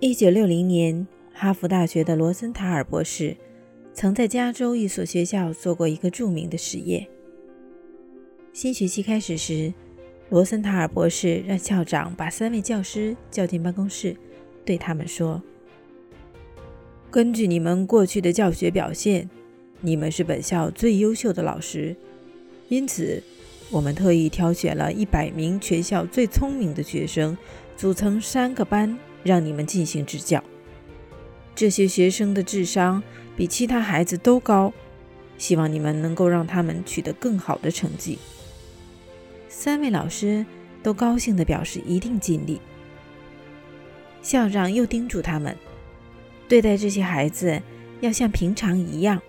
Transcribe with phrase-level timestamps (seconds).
[0.00, 3.36] 一九六零年，哈佛大学的罗森塔尔博士
[3.92, 7.08] 曾在加州一所学校做过一个著名的实验。
[8.52, 9.74] 新学期开始时，
[10.28, 14.16] 罗森塔尔博士让校长把三位教师叫进办公室，
[14.64, 15.42] 对他们说
[17.10, 19.28] ：“根据你们过去的教学表现，
[19.80, 21.96] 你们是本校最优秀的老师，
[22.68, 23.20] 因此，
[23.68, 27.36] 我们特意挑选了一百名全校最聪明的学生，
[27.76, 30.42] 组成三个班。”让你们进行指教。
[31.54, 33.02] 这些学生的智商
[33.36, 34.72] 比其他孩子都高，
[35.36, 38.18] 希望你们能够让他们取得更好的成绩。
[39.48, 40.46] 三位老师
[40.82, 42.60] 都高兴地表示一定尽力。
[44.22, 45.56] 校长又叮嘱他们，
[46.48, 47.60] 对待这些孩子
[48.00, 49.20] 要像平常一样，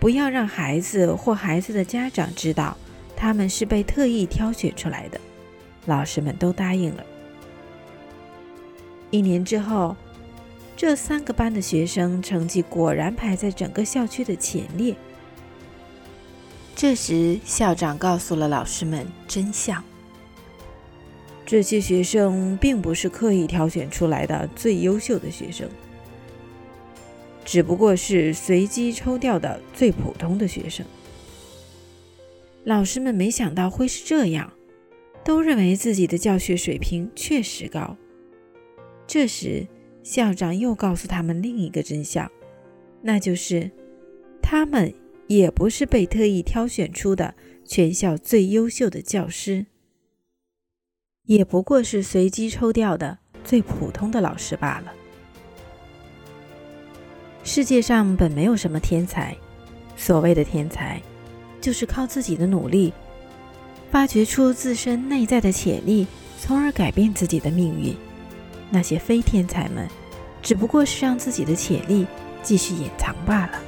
[0.00, 2.76] 不要让孩子或孩子的家长知道
[3.14, 5.20] 他们是被特意挑选出来的。
[5.86, 7.04] 老师们都答应了。
[9.16, 9.96] 一年之后，
[10.76, 14.94] 这三个班的学生成绩果然排在整个校区的前列。
[16.74, 19.82] 这时，校长告诉了老师们真相：
[21.46, 25.66] 这些学生并不是刻意挑选出来的最优秀的学生，
[27.42, 30.84] 只不过是随机抽调的最普通的学生。
[32.64, 34.52] 老师们没想到会是这样，
[35.24, 37.96] 都认为自己的教学水平确实高。
[39.06, 39.66] 这时，
[40.02, 42.30] 校长又告诉他们另一个真相，
[43.02, 43.70] 那就是
[44.42, 44.92] 他们
[45.26, 47.34] 也不是被特意挑选出的
[47.64, 49.66] 全校最优秀的教师，
[51.24, 54.92] 也不过是随机抽调的最普通的老师罢了。
[57.44, 59.36] 世界上本没有什么天才，
[59.96, 61.00] 所谓的天才，
[61.60, 62.92] 就是靠自己的努力，
[63.90, 66.08] 发掘出自身内在的潜力，
[66.40, 67.96] 从而改变自己的命运。
[68.70, 69.88] 那些非天才们，
[70.42, 72.06] 只不过是让自己的潜力
[72.42, 73.60] 继续隐藏罢了。